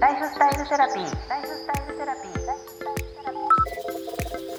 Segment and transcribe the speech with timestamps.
[0.00, 1.28] ライフスタイルセラピー。
[1.28, 2.32] ライフスタイルセラピー。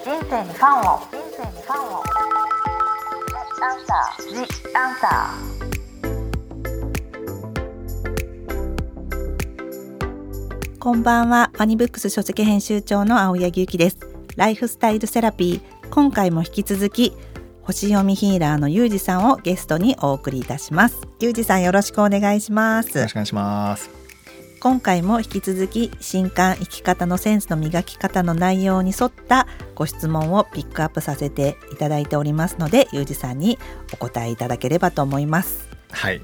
[0.03, 0.99] 人生にファンを。
[0.99, 2.03] 人生にファンを。
[3.61, 4.27] アンサー。
[4.27, 4.35] ジ
[4.75, 10.79] アンサー。
[10.79, 13.97] こんばんは、ワニブックス書籍編集長の青柳ゆきです。
[14.35, 15.79] ライフスタイルセラピー。
[15.89, 17.13] 今回も引き続き
[17.63, 23.98] 星読みヒーラーのゆうじさんをゲストにお送りいたしますゆうじさんよろしくお願いしますよろしくお願いします
[24.61, 33.57] 今回も引き続き新刊生き方のセンスの磨き方の内容に沿ったご質問をピックアップさせていただいておりますのでゆうじさんに
[33.93, 35.69] お答えいただければと思います。
[35.91, 36.21] はい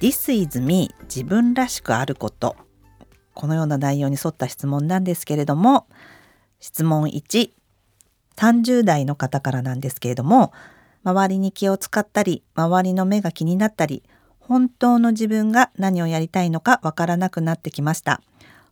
[0.00, 2.56] This is me 自分らしくあること
[3.34, 5.86] このような内容に沿った質問なんですけれども
[6.58, 7.50] 質問1
[8.34, 10.52] 30代の方からなんですけれども
[11.04, 14.02] 周りに気を使ったり周りの目が気になったり
[14.50, 18.20] 本当の自分が何をやりたいのかわからなくなってきました。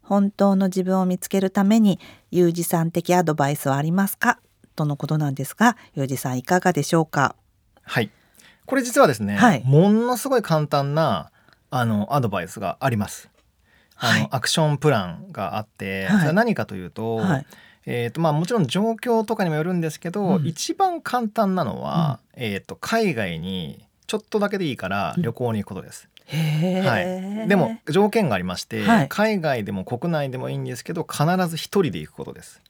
[0.02, 2.00] 本当の自分を見つけるために
[2.32, 4.40] 有事さん的アドバイスはありますか？
[4.74, 7.36] とのことなんですが有事さんいかがでしょうか？
[7.84, 8.10] はい。
[8.66, 11.30] これ実はですね、はい、ものすごい簡単な
[11.70, 13.30] あのアドバイスがあります。
[13.94, 17.46] あの、はい、アクションプランがあって、はい、それは何かというと、はい。
[17.86, 26.08] えーとまあ、もちろん状況とかにもよるんですけど、うん、一番簡単なのは、うん、えーと、海外にちょっとだけでいいから旅行に行くことです。
[26.28, 32.60] はい、でも条件がありまして、はい、海外でも国内でもいいんですけど必ず一人で行くことです。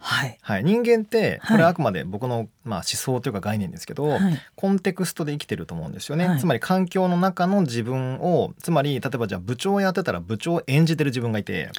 [0.00, 11.70] はい、はい、人間ってこれはあくまで僕の、まあ、思想というか概念ですけど、はい、コンテクストで生きてると思うんですよね、はい、つまり環境の中の自分をつまり例えばじゃあ部長やってたら部長を演じてる自分がいて、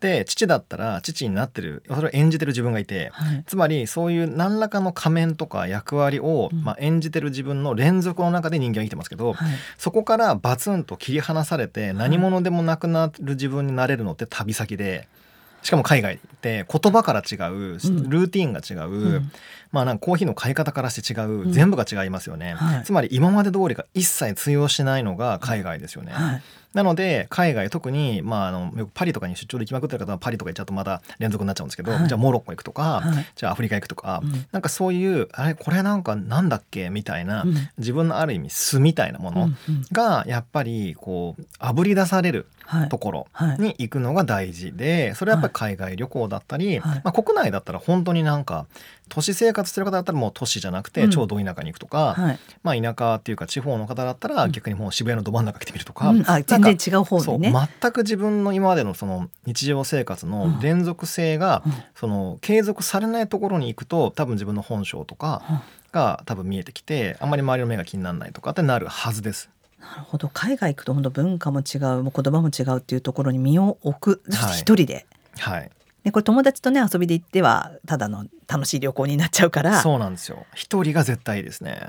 [0.00, 3.12] で父だったら父になってるそれを演じてる自分がいて、
[3.46, 9.34] つまりそういう何らかの仮面とか役割を、まあ、演じてる自分の連続の中で人間は生きてますけど、
[9.76, 15.08] そこからバツンと切り離されて何者でもなくなる自分になれるのって旅先で。
[15.66, 19.32] しかも海外って言葉から違うルーティンが違う、うん、
[19.72, 26.42] まあなんかコーヒーの買い方からして違う、うん、全部が違いますよね、はい、つまり今まで通りが一切通用しないのが海外ですよね、はい。
[26.72, 39.48] なので海外特に、まあ、あのパリとかに出張で行きまくってる方はパリとか行っちゃうとまた連続になっちゃうんですけど、はい、じゃあモロッコ行くとか、はい、じゃあアフリカ行くとか、うん、なんかそういうあれこれなんかなんだっけみたいな、うん、自分のある意味素みたいなもの
[39.90, 42.46] がやっぱりこうあぶり出される
[42.90, 43.26] ところ
[43.58, 48.66] に行くのが大事でそれはやっぱり海外旅行だったり、まあ、国内だったら本当になんか
[49.08, 52.16] 都市生活してる方だったらもう都市じゃなくて超ど田舎に行くとか、
[52.62, 57.52] まあ田舎っていうか地方の方だったら逆にもう渋谷のど真ん中来てみるとか、うん、あ全然違う方にね。
[57.80, 61.62] 全く自分の今までのその日常生活の連続性が、
[61.94, 65.42] その継続されないところに行くと多分自分の本性とか
[65.92, 69.50] が多分見えてきてあんまり周りの目が気にならないとかってなるはずです。
[69.92, 70.28] なるほど。
[70.28, 74.22] 海外行くと本当文化も違うもう言葉も違うっていうところに身を置く。
[74.30, 75.06] 一人で、
[75.38, 75.70] はい、はい
[76.04, 79.82] でこれ友達とね遊びで行ってはただの楽しい旅行になっちゃうから。
[79.82, 80.46] そうなんですよ。
[80.54, 81.88] 一人が絶対いいですね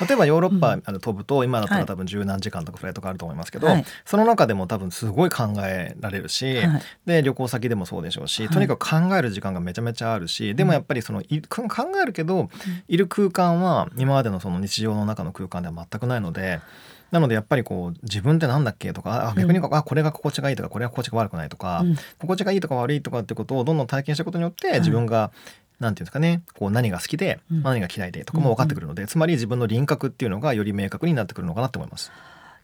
[0.00, 11.64] 例えばヨーロッパ、あの飛ぶと今だったら多分十何時間とかフライトがあると思いますけど、はい、その中でも多分すごい考えられるし、はい、で旅行先でもそうでしょうし、とにかく考える時間がめちゃめちゃあるし、でもやっぱりそのい考
[12.02, 12.48] えるけど、
[12.88, 16.60] いる空間は今までのその日常の中の空間では全くないので。
[17.14, 25.30] なのでやっぱりこう自分ってなんだっけとかあ逆に、うん、あこれが心地がいいとかこれが心地が悪くないとか、うん、心地がいいとか悪いとかってことをどんどん体験したことによって自分が、
[25.78, 32.10] なんていうんですかねこう何が好きで、うん、何が嫌いでとかも分かってくるので、つまり自分の輪郭っていうのがより明確になってくるのかなと思います。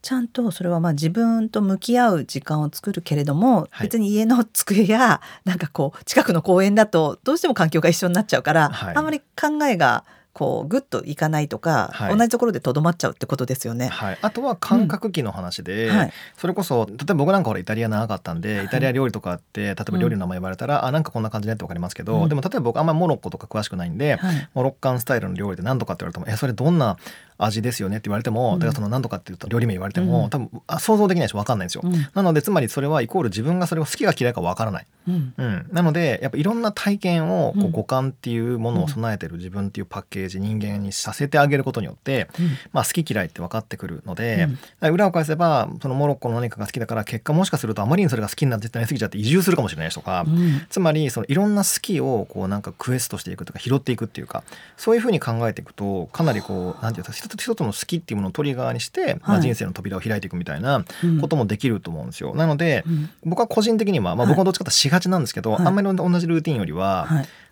[0.02, 13.88] ちゃんとそれはまあ自分と向き合う時間を作るけれども、はい、別に家の机やなんかこう近くの公園だとどうしても環境が一緒になっちゃうから、はい、あんまり考えがこうグッといかないとか、はい、同じところでとどまっちゃうってことですよね。
[13.88, 15.96] はい、あとは感覚器の話で、うん。
[15.96, 24.18] はい、それこそ例えば僕なんかほらイタリア長かったんで、イタリア料理とかって例えば料理の名前言われたら、うん、あなんかこんな感じねって分かりますけど、うん、でも例えば僕あんまりモロッコとか詳しくないんで、
[24.54, 26.96] モロッカンスタイルの料理で何とかって言われてもえそれどんな
[27.44, 31.82] 味ですよねって言われても、だからその何とかっていうと料理名言われても、多分あ想像できないし分かんないんですよ、
[32.14, 35.66] なのでつまりそれはイコール自分がそれを好きか嫌いか分からない、うん。
[35.72, 42.28] なのでやっぱいろんな体験をこう五感っていうものを備えてる自分っていうパッケージ人間にさせてあげることによって、
[42.72, 44.48] まあ、好き嫌いって分かってくるので、
[44.82, 50.26] 裏を返せばそのモロッコの何かが好きだから結果もしかするとあまりにそれが好きになってなりすぎちゃって移住するかもしれないしとか、
[50.68, 54.44] つまりそのいろんな好きをこうなんかクエストしていくとか拾っていくっていうか
[54.76, 60.84] そういうふうに考えていくとかなりこうなんていうか一つ一つの好きっていうものをトリガーにして、まあ、人生の扉を開いていくみたいな
[61.20, 62.34] こともできると思うんですよ。
[62.34, 62.84] なので、
[63.24, 67.08] 僕は個人的には、まあ、僕はどっちかとしがちなんですけど、あんまり同じルーティンよりは、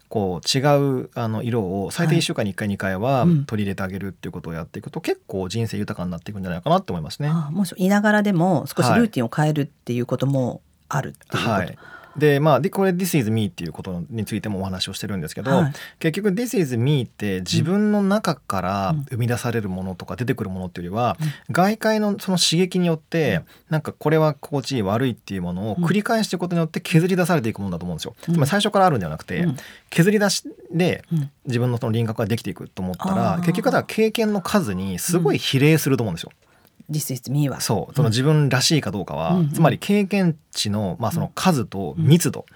[0.08, 0.60] こう違
[1.02, 7.28] うあの色を最低1週間に1回2回は取り入れてあげるっていうことをやっていくと、結構人生豊かになっていくんじゃないかなって思いますね。
[7.28, 11.78] あもしいながらでも少しルーティンを変えるっていうこともあるっていうこと、はい
[12.18, 28.14] でまあでこれ「This is me」っていうことについてもお話をしてるんですけど、はい、結局「This is me」って自分の中から生み出されるものとか出てくるものっていうよりは、うん、外界のその刺激によって、うん、なんかこれは心地いい悪いっていうものを繰り返していくことによって削り出されていくものだと思うんですよ。
[28.28, 29.46] うん、つまり最初からあるんではなくて、
[29.90, 30.42] 削り出し
[30.72, 31.04] で
[31.46, 36.32] 自分のその輪郭ができていくと思ったら、結局は経験の数にすごい比例すると思うんですよ。
[36.90, 37.61] This is me は。
[37.61, 37.94] そう。
[37.94, 42.46] その自分らしいかどうかは、うん、つまり経験値の,、まあその数と密度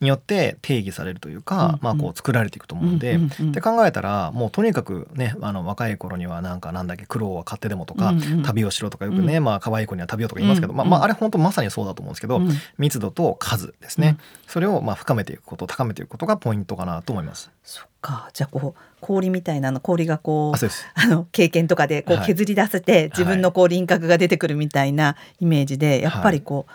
[0.00, 8.12] によって定義されるというか、うん、まあ、こう作られていくと思うんで、うん、って考えたらもうとにかくねあの若い頃にはなんかなんだっけ苦労は買ってでもとか、
[8.44, 12.40] 旅をしろとかよくね、まあ可愛い子には旅をとか言いますけど、まあ、まああれ本当まさにそうだと思うんですけど、
[12.78, 17.50] 密度と数ですね、それをまあ深めていくこと高めていくことがポイントかなと思います。
[17.64, 18.30] そっか。
[18.32, 26.72] じゃあこう氷みたいなの氷がこうあの経験とかでこう削り出せて、はい、自分のこう輪郭が出てくるみたいなイメージで、やっぱりこう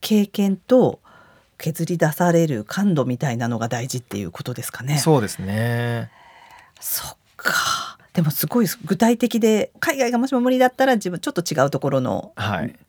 [0.00, 1.00] 経験と
[1.58, 4.98] 削り出される感度みたいなのが大事っていうことですかね。
[4.98, 6.10] そうですね。
[6.80, 7.87] そっか
[8.18, 12.32] でもすごい具体的で海外がもしも無理だったら自分ちょっと違うところの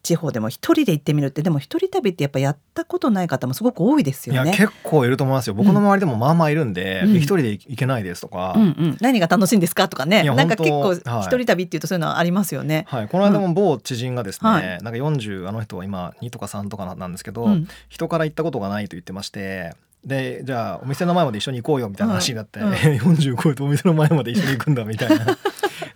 [0.02, 4.56] 地方でも一人で行ってみるって、はい、でも一人旅ってやっぱやったことない方もすごく多いですよね。
[4.58, 5.54] 結構いると思いますよ。
[5.54, 10.24] 僕の周りでもまあまあいるんで、うん、一人で行けないですとか、うんうん、何が楽しいんですかとかね。
[10.24, 12.86] なんか結構一人旅っていうとそういうのはありますよね。
[12.88, 19.76] はい、この間も某知人がですね、うんはい、なんか40あの人は今2とか3とかなんですけど、うん、人から行ったことがないと言ってまして。
[20.04, 22.74] でじゃあお店の前まで一緒に行こうよみたいな話になって、うんうん、
[23.14, 25.38] 40超えてお店の前まで一緒に行くんだみたいな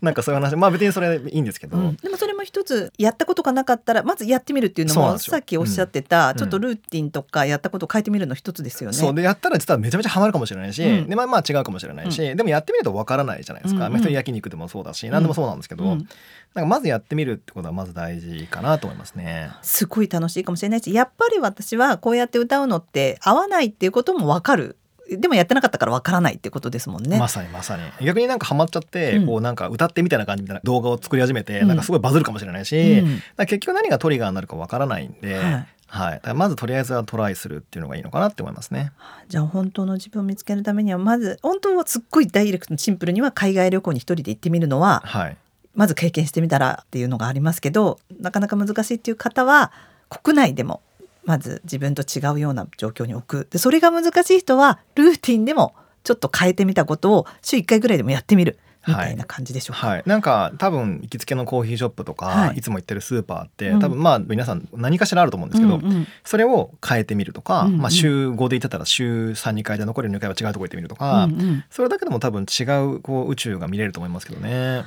[0.04, 0.56] なんかそういう話。
[0.58, 8.98] まあ別にそれいいんですけど、うん、でもそれも一つやったことがなかったらまずやってみるっていうのもさっきおっしゃってた、うん、ちょっとルーティンとかやったことを変えてみるの一つですよね。
[8.98, 9.16] そう。
[9.16, 13.96] でやったら実はめちゃめちゃハマるかもしれないし、うん、でまあまあ違うかもしれないし、でもやってみるとわからないじゃないですか、うん。
[13.96, 16.06] うん、焼肉でもそうだし何でもそうなんですけど、なん
[16.54, 19.52] かまずやってみるってことはまず大事かなと思いますね。
[19.62, 24.78] すごい楽しいかもしれないしやっぱり私はこうやって歌うのって合わないっていうこともわかる
[25.18, 27.18] でもやってなかったからわからないってことですもんね。
[27.18, 35.36] まさにまさに逆になんかハマっちゃって、うん、こうなんか歌ってみたいな感じみたいな動画を作り始めて、うん、なんかすごいバズるかもしれないし、うん、結局何がトリガーになるかわからないんで。
[35.36, 38.92] はいはい、まずとりあえずはトライするっていうのがいいのかなって思いますね。
[39.28, 45.38] じゃあ本当の自分を見つけるためにはまず本当はすっごいダイレクトシンプルには海外旅行に一人で行ってみるのは、はい、
[45.76, 49.72] まず経験してみたらっていうのがありますけどなかなか難しいっていう方は
[50.10, 50.82] 国内でも
[51.26, 53.48] まず自分と違うような状況に置く。
[53.50, 58.60] でそれが難しい人はルーティンでもちょっと変えてみたことを週1回ぐらいでもやってみる。
[58.86, 59.96] みたいな感じでしょうか、はい。
[59.98, 74.84] はい、なんか多分行きつけのコーヒーショップとか、はい、いつも行ってるスーパーって、多分まあ皆さん何かしらあると思うんですけど、うんうん、それを変えてみるとか、うんうん、まあ、週5で行ってたら週32回で残りの2回は違うとこ行ってみるとか、うんうん、それだけでも多分違うこう宇宙が見れると思いますけどね。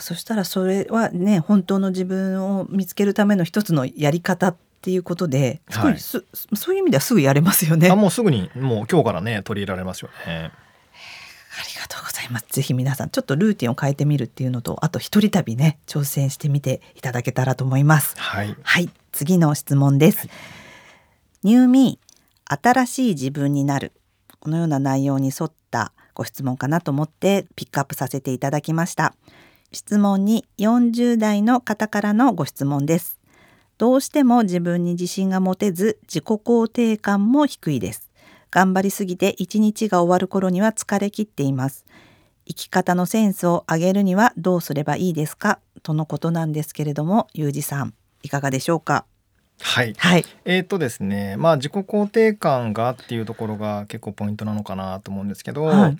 [0.00, 7.90] そしたらそれはね本当の自分を見つけるための一つのやり方っていうことで、はい、そういう意味ではすぐやれますよね。
[7.90, 10.52] あもうすぐにもう今日からね取り入れられますよね。
[11.60, 12.46] ありがとうございます。
[12.50, 18.14] ぜひ皆さんちょっとルーティンを変えてみるっていうのと、あと一人旅ね挑戦してみていただけたらと思います。
[18.16, 18.56] はい。
[18.62, 20.18] はい、次の質問です。
[20.18, 20.28] はい、
[21.42, 23.92] ニューミー新しい自分になる
[24.38, 29.14] このような内容に沿ったご質問かなと思ってピックアップさせていただきました。
[29.72, 33.17] 質問に40代の方からのご質問です。
[33.78, 38.10] どうしても自分に自信が持てず自己肯定感も低いです。
[38.50, 41.86] 頑張りすぎて一日が終わる頃には疲れ切っています。
[42.46, 45.60] 生き方のセンスを上げるにはどうすればいいですか？
[45.82, 49.04] とのことなんですけれども、ゆうじさんいかがでしょうか？
[49.60, 55.96] はい、はい、えっ、ー、とですねまあ自己肯定感がっていうところが結構ポイントなのかなと思うんですけど、はい、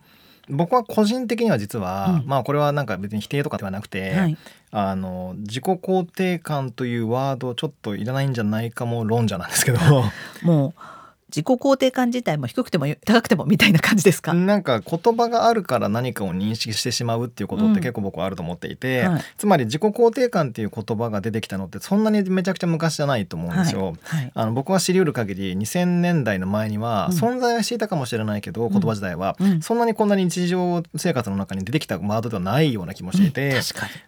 [0.48, 4.36] 僕は個人的には実は、うん、まあこれはなんか別に否定とかではなくて、はい、
[4.70, 9.78] あの自己肯定感というワードちょっといらないんじゃないかも論者なんですけど。
[10.42, 10.97] もう
[11.28, 14.32] 自己肯定感自体も低くても高くてもみたいな感じですか？
[14.32, 23.96] なんか言葉があるから何かを認識してしまうっていうことって結構僕はあると思っていて、うんはい、つまり自己肯定感っていう言葉が出てきたのってそんなにめちゃくちゃ昔じゃないと思うんですよ。
[24.02, 24.20] はい。
[24.20, 33.60] はい、あの僕は知りうる限り2000年代の前には存在はしていたかもしれないけど、うん、言葉自体は、そんなにこんなに日常生活の中に出てきたワードではないような気もしていて、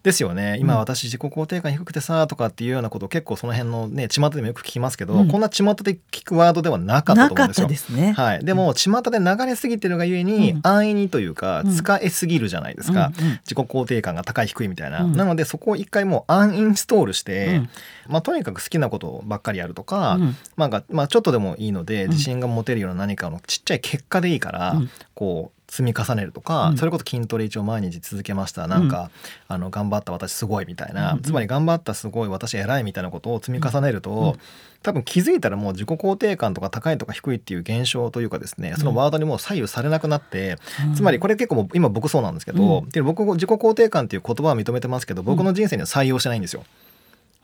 [0.03, 0.57] ですよね。
[0.59, 7.69] 今私自己肯定感低くてさとかっていうようなことを結構その辺のね巷でもよく聞きますけど、こんな巷で聞くワードではなかかったと思うんですよ。
[7.69, 13.13] ですね、はい、でも巷で流れすぎてるがゆえに、うん、安易にというか使いすぎるじゃないですか、
[13.45, 17.63] 自己肯定感が高い低いみたいな、うん、なのでそこを一回もうアンインストールして、
[18.07, 20.19] まあ、とにかく好きなことばっかりやるとか、
[20.57, 24.81] まあ、まあちょっとでもいいので自信が持てるような何かのちっちゃい結果でいいから、
[25.15, 28.67] こう積み重ねるとか、うん、それこそ筋トレ一応毎日続けました。
[28.67, 29.11] なんか、
[29.49, 34.37] うん、あの頑張った私すごいみたいな、うん、つまり頑張ったすごい私偉いみたいなことを積み重ねると、
[34.83, 40.57] 多分気づいたらもう自己肯定感とか高いとか低いっていう現象というかですねそのワードにもう左右されなくなって、
[40.97, 46.65] つまりこれ結構今僕そうなんですけど、で僕自己肯定感っていう言葉は認めてますけど僕の人生には採用してないんですよ。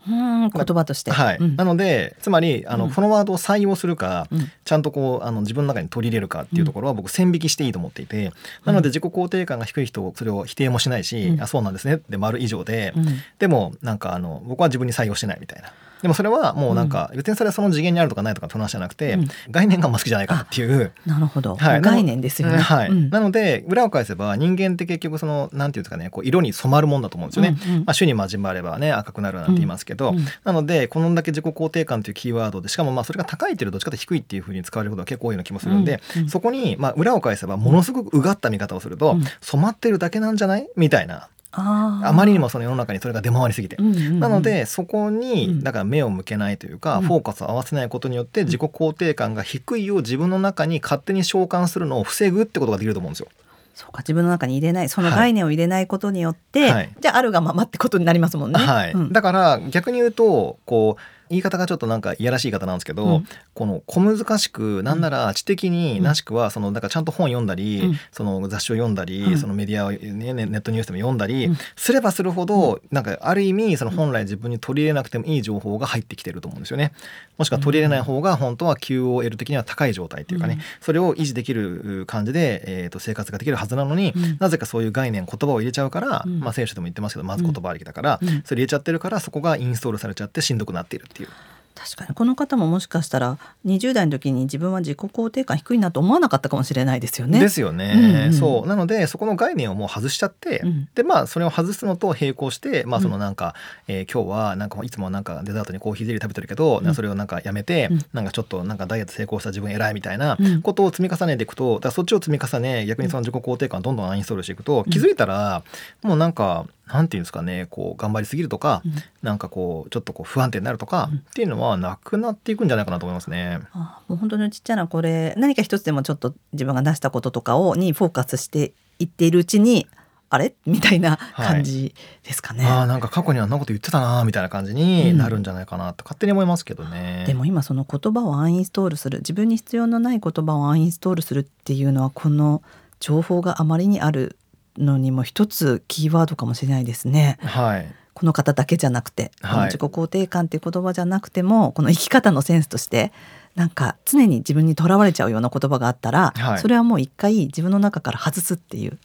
[0.09, 0.49] うん。
[0.49, 1.11] 言葉として。
[1.11, 1.37] はい。
[1.37, 8.31] うん、なのでつまりあの、うん、このワードを採用するか、うん、ちゃんとこうあの自分の中に取り入れるかっていうところは僕線引きしていいと思っていて、
[8.65, 12.93] なので自己肯定感が低い人それを否定もしないし、あそうなんですねで丸以上で、
[13.39, 15.71] でもなんかあの僕は自分に採用してないみたいな。
[16.01, 19.17] でもそれはもうなんか、別にそれはその次元にあるとかないとかって話じゃなくて、
[19.49, 20.91] 概念が好きじゃないかっていう。
[21.05, 30.13] なるほど、はい、概念ですよね、はい、なので裏を返せば人間って結局そのなんていうんですかねこう色に染まるもんだと思うんですよね、まあ、種に交わればね赤くなるなんて言いますけど、
[30.43, 40.67] なのでこのだけ自己肯定感というキーワードでしかもまあそれが高いっていうどっちかと低いっていうふうに使われることが結構多いような気もするんで、そこにまあ裏を返せばものすごくうがった見方をすると、染まってるだけなんじゃない？
[40.75, 53.27] みたいなあまりにもその世の中にそれが出回りすぎて、うんうんうん、なのでそこにだから目を向けないというか、うん、フォーカスを合わせないことによって自己肯定感が低いを自分の中に勝手に召喚するのを防ぐってことができると思うんですよ。
[53.73, 58.57] そうか自分の中に入れないその概念を入れないことによって、はい、じゃああるがままってことになりますもんね。
[58.57, 76.93] はい、うん、だから逆に言うとこう言い方がちょっとなんかいやらしい言い方なんですけど、うん、この小難しくなんなら知的になしくはそのだからちゃんと本読んだり、うん、その雑誌を読んだり、うん、そのメディアを、ね、ネットニュースでも読んだりすればするほど、なんかある意味その本来自分に取り入れなくてもいい情報が入ってきてると思うんですよね。
[77.37, 91.29] もしくは取り入れない方が本当は QOL 的には高い状態っていうかね、それを維持できる感じで、えー、と生活ができるはずなのに、なぜかそういう概念言葉を入れちゃうから、まあ聖書でも言ってますけどまず言葉ありきだから、それ入れちゃってるからそこがインストールされちゃってしんどくなっているっていう。
[91.77, 92.15] 確かに。
[92.15, 97.39] この方ももしかしたら20代の時に自分は自己肯定感低いなと思わなかったかもしれないですよね。
[97.39, 97.93] ですよね。
[97.95, 98.67] うんうん、そう。
[98.67, 103.53] なのでそこの概念をもう外しちゃって、うん、でまあそれを外すのと並行してまあそのなんか、
[103.87, 115.63] うん、えー、今日はなんかいつもなんかデザートにコーヒーゼリー食べてるけど、うん、それをなんかやめて、うん、なんかちょっとなんかダイエット成功した自分偉いみたいなことを積み重ねていくとだそっちを積み重ね逆にその自己肯定感をどんどんアインストールしていくと、気づいたら
[116.01, 123.59] もうなんかなんていうんですかねこう頑張りすぎるとか、うん、なんかこうちょっとこう不安定になるとか、うん、っていうのはなくなっていくんじゃないかなと思いますね。
[123.73, 129.87] あもう本当にちっちゃなこれ何か一つでもちょっと自分が出したこととかをにフォーカスしていっているうちに
[130.29, 130.53] あれ？
[130.65, 132.65] みたいな 感じですかね。
[132.65, 137.19] はい、あなんか過去にはあんなこと言ってたなみたいな感じになるんじゃないかなと勝手に思いますけどね。
[137.21, 142.61] うん、でも今その言葉をアンインストールする自分に必要のない言葉をアンインストールするっていうのはこの
[142.99, 144.37] 情報があまりにある
[144.77, 147.37] のにも一つキーワードかもしれないですね。
[147.41, 153.11] はい、この方だけじゃなくて、はい、自己肯定感っていう言葉じゃなくてもこの生き方のセンスとして
[153.55, 158.97] なんか常に自分にとらわれちゃうような言葉があったら、はい、それはもう一回自分の中から外すっていう。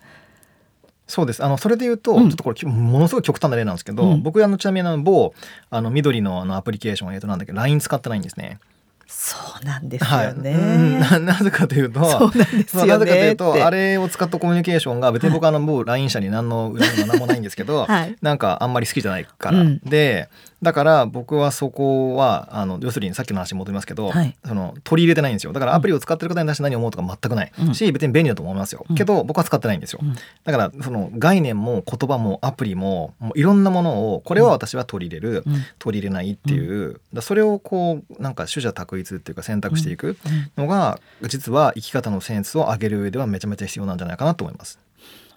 [1.08, 5.34] そうですあのそれで言うと、うん、ちょっとこれものすごい極端な例なんですけど、うん、僕あのちなみにあの某
[5.68, 8.60] あの緑のあのアプリケーション、えー、となんだっけ LINE 使ってないんですね。
[9.14, 20.28] そうなんですよね、はい、 なぜかというとそうなぜかというとあれを使ったコミュニケーションが別に僕あのもう LINE 社に何の恨みも何もないんですけど、 はい、なんかあんまり好きじゃないから、うん、で
[20.62, 25.52] だから僕はそこはあの要するにさっきの話に戻りますけど、はい、その取り入れてないんですよ。
[25.52, 30.20] だからアプリを使ってる方に対して何を思うとか全くない、うん、し別に便利だと思いますよ、うん、けど僕は使ってないんですよ、うん、だ
[30.52, 35.44] からその概念も言葉もアプリももういろんなものをこれは私は取り入れる、
[35.78, 40.16] 取り入れないっていう、だそれをこうなんか取捨択一っていうか選択していく
[40.56, 44.78] のが、実は生き方のセンスを上げる上ではめちゃめちゃ必要なんじゃないかなと思います。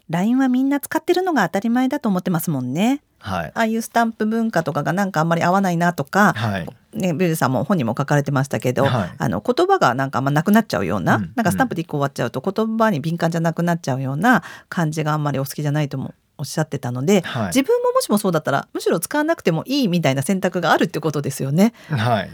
[0.10, 3.02] LINE はみんな使ってるのが当たり前だと思ってますもんね。
[3.26, 21.74] はい、ああいうスタンプ文化とかがなんかあんまり合わないなとか、はい、ね、ビルさんも本にも書かれてましたけど、はい、あの言葉がなんかあんまなくなっちゃうようなうん、なんかスタンプで一個終わっちゃうと言葉に敏感じゃなくなっちゃうような感じがあんまりお好きじゃないともおっしゃってたので、はい、自分ももしもそうだったらむしろ使わなくてもいいみたいな選択があるってことですよね。
[21.90, 22.30] はい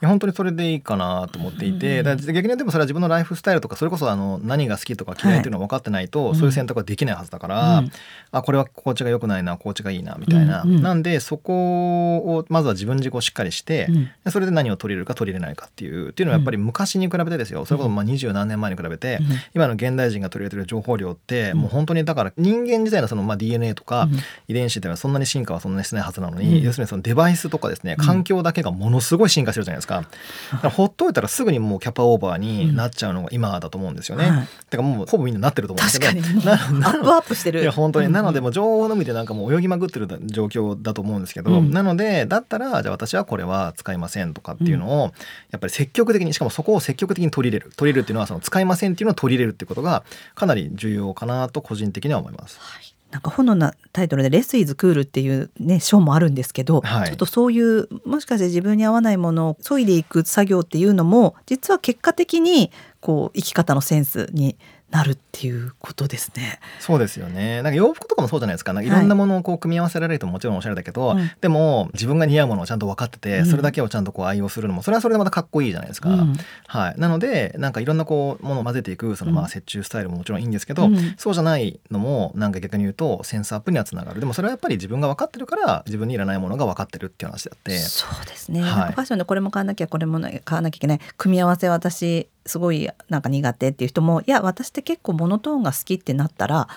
[0.00, 7.90] や本当にそれでいいかなと思っていて、うん、逆にでもそれは自分のライフスタイルとかそれこそあの何が好きとか嫌いというのは分かってないと、はい、そういう選択はできないはずだから、うん、
[8.30, 13.86] あこれは心地が良くないな心地がいいなみたいな、うんうん、なんでそこをまずは自分自己をしっかりして、
[14.24, 17.64] うん、それで何を取り入れるか取り入れないかっていうっていうのはやっぱり昔に比べてですよ。
[17.64, 19.20] それこそまあ二十何年前に比べて、
[19.54, 24.08] 今の現代人が取り入れてる情報量ってもう本当にだから人間自体のそのまあ DNA とか
[24.48, 29.85] 遺伝子っていうのはそんなに進化はそんなにしてないはずなのに、要するにそのデバイスとかですね環境だけがものすごい進化してるじゃないですか。
[29.86, 30.04] で
[30.50, 30.70] すか。
[30.70, 37.62] ほっといたらすぐにもうキャパオーバーになっちゃうのが今だと思うんですよね、うんはい、だからもうほぼみんななってると思うんですけどアップアップしてる。
[37.62, 45.12] いや本当に、なのでもう情報のみでなんかもう泳ぎまくってる状況だと思うんですけど、うん、なのでだったらじゃあ私はこれは使いませんとかっていうのを、
[45.50, 47.72] やっぱり積極的にしかもそこを積極的に取り入れる。
[47.76, 52.58] 取り入れるっていうのはその使いませんっていうのを取り入れるっていうことがかなり重要かなと個人的には思います。
[52.60, 62.70] はいなんか本のタイトルで「レス・イズ・クール」っていうね章もあるんですけど、はい、ちょっとそういうもしかして自分に合わないものを削いでいく作業っていうのも実は結果的に
[63.00, 64.56] こう生き方のセンスに
[64.90, 66.60] なるっていうことですね。
[66.78, 67.60] そうですよね。
[67.62, 68.72] なんか洋服とかもそうじゃないですか。
[68.72, 76.10] なんかいろんなものをこう組み合わせられるともちろんおしゃれだけど、はい、でも自分が似合うものをちゃんと分かってて、それだけをちゃんとこう愛用するのもそれはそれでまたかっこいいじゃないですか。
[76.10, 76.36] うん、
[76.68, 76.94] はい。
[76.98, 84.20] なのでなんかいろんなこうものを混ぜていくそのまあ折衷スタイルももちろんいいんですけど、うん、そうじゃないのもなんか逆に言うとセンスアップにはつながる。
[84.20, 87.76] でもそれはやっぱり自分が分かってるから自分にいらないものが分かってるっていう話であって。
[87.78, 88.62] そうですね。
[88.62, 96.68] はい、ファッションでこれも買わなきゃこれも買わなきゃいけない組み合わせ私すごいなんか苦手っていう人もいや私って結構モノトーンが好きってなったら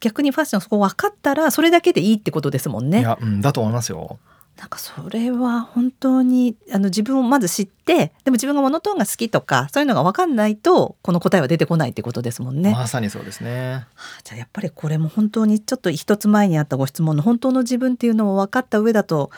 [0.00, 3.00] 逆にファッションそこ分かったらそれだけでいいってことですもんね。
[3.00, 4.18] いや、うん、だと思いますよ。
[4.58, 12.72] なんかそれは本当にあの自分をまず知ってでも自分がモノトーンが好きとかそういうのが分かんないとこの答えは出てこないってことですもんね。
[12.72, 13.86] まさにそうですね。
[13.94, 19.30] はあ、じゃあやっぱりこれも本当にちょっと一つ前にあったご質問の本当の自分っていうのを分かった上だと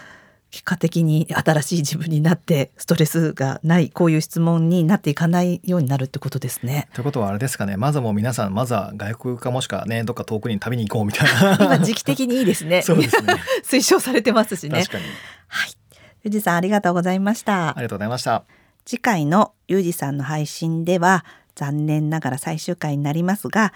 [0.50, 6.88] 結果的に新しい自分になってストレスがないこういう質問になっていかないようになるってことですね。
[6.94, 7.76] ということはあれですかね。
[7.76, 11.58] まずもう皆さんまずは外国かもしくはねどっか遠くに旅に行こうみたいな。
[11.60, 12.80] 今時期的にいいですね。
[12.82, 13.34] そうですね。
[13.62, 14.80] 推奨されてますしね。
[14.80, 15.04] 確かに。
[15.48, 15.70] はい。
[16.24, 17.70] ゆうじさんありがとうございました。
[17.70, 18.44] ありがとうございました。
[18.86, 23.74] 次回のゆうじさんの配信では残念ながら最終回になりますが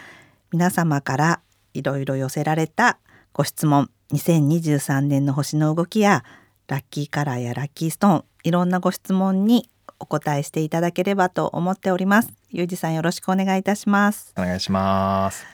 [0.53, 1.41] 皆様から
[1.75, 2.99] いろいろ寄せられた
[3.35, 6.25] ご質問2023年の星の動きや
[6.73, 12.33] ラッキーカラーやラッキーストーンいろんなご質問にお答えしていただければと思っております。
[12.49, 14.33] ゆうじさんよろしくお願いいたします。
[14.39, 15.45] お願いします。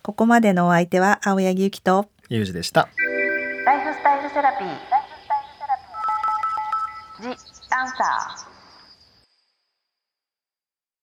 [0.00, 2.08] ここまでのお相手は青柳ゆきと。
[2.28, 2.88] ゆうじでした。
[3.66, 4.68] ライフスタイルセラピー。
[7.20, 8.49] ジ・アンサー